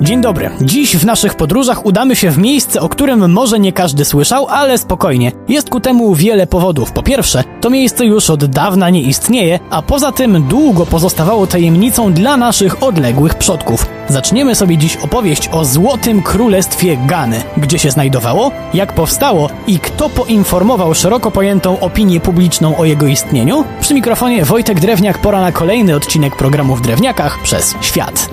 [0.00, 0.50] Dzień dobry.
[0.60, 4.78] Dziś w naszych podróżach udamy się w miejsce, o którym może nie każdy słyszał, ale
[4.78, 5.32] spokojnie.
[5.48, 6.92] Jest ku temu wiele powodów.
[6.92, 12.12] Po pierwsze, to miejsce już od dawna nie istnieje, a poza tym długo pozostawało tajemnicą
[12.12, 13.86] dla naszych odległych przodków.
[14.08, 17.42] Zaczniemy sobie dziś opowieść o Złotym Królestwie Gany.
[17.56, 23.64] Gdzie się znajdowało, jak powstało i kto poinformował szeroko pojętą opinię publiczną o jego istnieniu?
[23.80, 28.28] Przy mikrofonie Wojtek Drewniak, pora na kolejny odcinek programu w Drewniakach przez świat.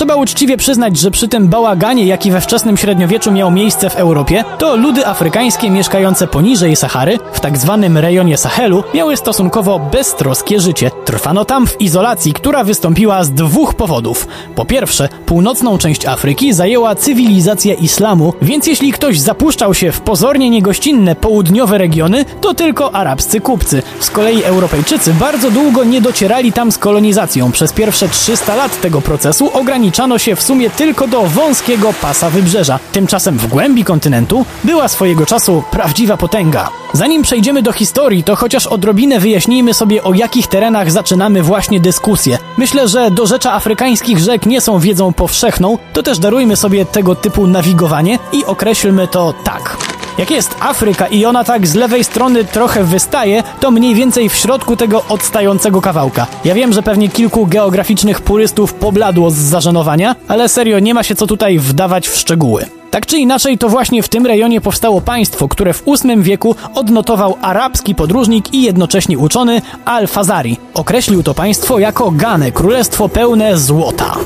[0.00, 4.44] Trzeba uczciwie przyznać, że przy tym bałaganie, jaki we wczesnym średniowieczu miał miejsce w Europie,
[4.58, 10.90] to ludy afrykańskie mieszkające poniżej Sahary, w tak zwanym rejonie Sahelu, miały stosunkowo beztroskie życie.
[11.04, 14.28] Trwano tam w izolacji, która wystąpiła z dwóch powodów.
[14.54, 20.50] Po pierwsze, północną część Afryki zajęła cywilizacja islamu, więc jeśli ktoś zapuszczał się w pozornie
[20.50, 23.82] niegościnne południowe regiony, to tylko arabscy kupcy.
[24.00, 27.52] Z kolei Europejczycy bardzo długo nie docierali tam z kolonizacją.
[27.52, 32.30] Przez pierwsze 300 lat tego procesu ograniczano ograniczano się w sumie tylko do wąskiego pasa
[32.30, 32.78] wybrzeża.
[32.92, 36.68] Tymczasem w głębi kontynentu była swojego czasu prawdziwa potęga.
[36.92, 42.38] Zanim przejdziemy do historii, to chociaż odrobinę wyjaśnijmy sobie o jakich terenach zaczynamy właśnie dyskusję.
[42.56, 47.14] Myślę, że do rzecza afrykańskich rzek nie są wiedzą powszechną, to też darujmy sobie tego
[47.14, 49.89] typu nawigowanie i określmy to tak.
[50.20, 54.34] Jak jest Afryka i ona tak z lewej strony trochę wystaje, to mniej więcej w
[54.34, 56.26] środku tego odstającego kawałka.
[56.44, 61.14] Ja wiem, że pewnie kilku geograficznych purystów pobladło z zażenowania, ale serio nie ma się
[61.14, 62.66] co tutaj wdawać w szczegóły.
[62.90, 67.36] Tak czy inaczej, to właśnie w tym rejonie powstało państwo, które w VIII wieku odnotował
[67.42, 70.56] arabski podróżnik i jednocześnie uczony Al-Fazari.
[70.74, 74.16] Określił to państwo jako Ganę, królestwo pełne złota.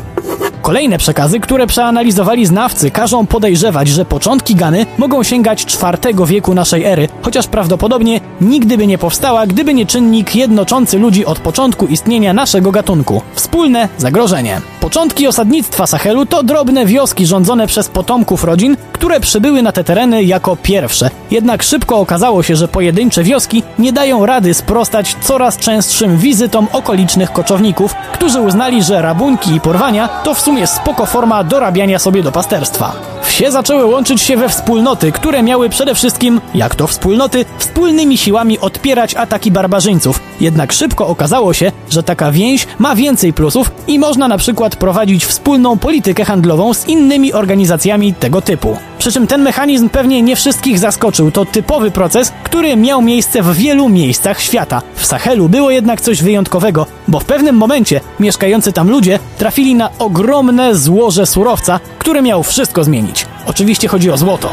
[0.64, 6.84] Kolejne przekazy, które przeanalizowali znawcy, każą podejrzewać, że początki Gany mogą sięgać IV wieku naszej
[6.84, 12.32] ery, chociaż prawdopodobnie nigdy by nie powstała, gdyby nie czynnik jednoczący ludzi od początku istnienia
[12.32, 14.60] naszego gatunku wspólne zagrożenie.
[14.80, 20.24] Początki osadnictwa Sahelu to drobne wioski rządzone przez potomków rodzin, które przybyły na te tereny
[20.24, 21.10] jako pierwsze.
[21.30, 27.32] Jednak szybko okazało się, że pojedyncze wioski nie dają rady sprostać coraz częstszym wizytom okolicznych
[27.32, 32.32] koczowników, którzy uznali, że rabunki i porwania to w sumie spoko forma dorabiania sobie do
[32.32, 32.92] pasterstwa.
[33.22, 38.58] Wsie zaczęły łączyć się we wspólnoty, które miały przede wszystkim, jak to wspólnoty, wspólnymi siłami
[38.58, 40.20] odpierać ataki barbarzyńców.
[40.40, 45.26] Jednak szybko okazało się, że taka więź ma więcej plusów i można na przykład prowadzić
[45.26, 48.76] wspólną politykę handlową z innymi organizacjami tego typu.
[49.04, 51.30] Przy czym ten mechanizm pewnie nie wszystkich zaskoczył.
[51.30, 54.82] To typowy proces, który miał miejsce w wielu miejscach świata.
[54.94, 59.90] W Sahelu było jednak coś wyjątkowego, bo w pewnym momencie mieszkający tam ludzie trafili na
[59.98, 63.26] ogromne złoże surowca, które miał wszystko zmienić.
[63.46, 64.50] Oczywiście chodzi o złoto.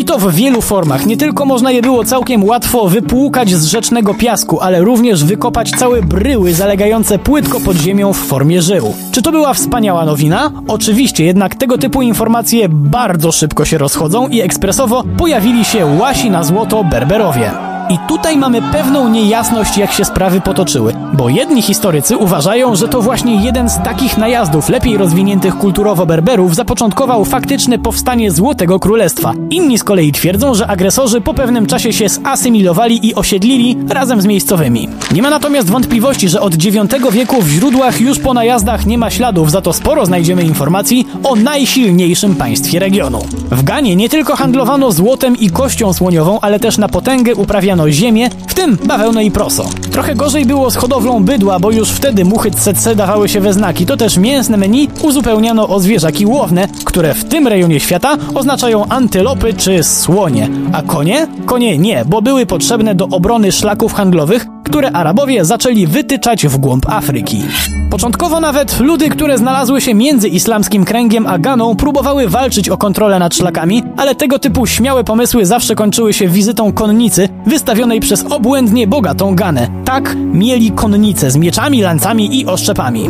[0.00, 1.06] I to w wielu formach.
[1.06, 6.02] Nie tylko można je było całkiem łatwo wypłukać z rzecznego piasku, ale również wykopać całe
[6.02, 8.94] bryły zalegające płytko pod ziemią w formie żył.
[9.12, 10.50] Czy to była wspaniała nowina?
[10.68, 16.44] Oczywiście, jednak tego typu informacje bardzo szybko się rozchodzą i ekspresowo pojawili się łasi na
[16.44, 17.69] złoto Berberowie.
[17.90, 23.02] I tutaj mamy pewną niejasność, jak się sprawy potoczyły, bo jedni historycy uważają, że to
[23.02, 29.32] właśnie jeden z takich najazdów lepiej rozwiniętych kulturowo Berberów zapoczątkował faktyczne powstanie Złotego Królestwa.
[29.50, 34.26] Inni z kolei twierdzą, że agresorzy po pewnym czasie się zasymilowali i osiedlili razem z
[34.26, 34.88] miejscowymi.
[35.12, 39.10] Nie ma natomiast wątpliwości, że od IX wieku w źródłach już po najazdach nie ma
[39.10, 43.18] śladów, za to sporo znajdziemy informacji o najsilniejszym państwie regionu.
[43.50, 48.30] W Ganie nie tylko handlowano złotem i kością słoniową, ale też na potęgę uprawiano ziemię,
[48.46, 49.68] w tym bawełnę i proso.
[49.92, 53.86] Trochę gorzej było z hodowlą bydła, bo już wtedy muchy tsetse dawały się we znaki.
[53.86, 59.54] To też mięsne menu uzupełniano o zwierzaki łowne, które w tym rejonie świata oznaczają antylopy
[59.54, 60.48] czy słonie.
[60.72, 61.26] A konie?
[61.46, 66.88] Konie nie, bo były potrzebne do obrony szlaków handlowych, które Arabowie zaczęli wytyczać w głąb
[66.88, 67.42] Afryki.
[67.90, 73.18] Początkowo nawet ludy, które znalazły się między islamskim kręgiem a Ganą, próbowały walczyć o kontrolę
[73.18, 78.86] nad szlakami, ale tego typu śmiałe pomysły zawsze kończyły się wizytą konnicy wystawionej przez obłędnie
[78.86, 79.68] bogatą Ganę.
[79.84, 83.08] Tak, mieli konnice z mieczami, lancami i oszczepami.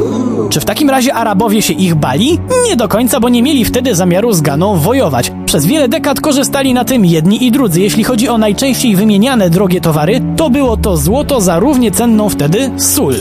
[0.51, 2.39] Czy w takim razie Arabowie się ich bali?
[2.69, 5.33] Nie do końca, bo nie mieli wtedy zamiaru z Ganą wojować.
[5.51, 7.81] Przez wiele dekad korzystali na tym jedni i drudzy.
[7.81, 12.71] Jeśli chodzi o najczęściej wymieniane drogie towary, to było to złoto za równie cenną wtedy
[12.77, 13.15] sól.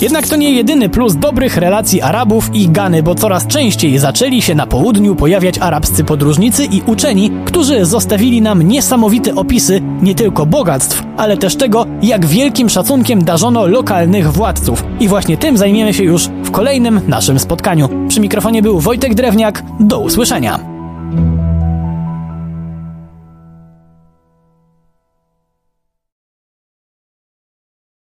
[0.00, 4.54] Jednak to nie jedyny plus dobrych relacji Arabów i Gany, bo coraz częściej zaczęli się
[4.54, 11.02] na południu pojawiać arabscy podróżnicy i uczeni, którzy zostawili nam niesamowite opisy nie tylko bogactw,
[11.16, 14.84] ale też tego, jak wielkim szacunkiem darzono lokalnych władców.
[15.00, 17.88] I właśnie tym zajmiemy się już w kolejnym naszym spotkaniu.
[18.08, 19.64] Przy mikrofonie był Wojtek Drewniak.
[19.80, 20.73] Do usłyszenia.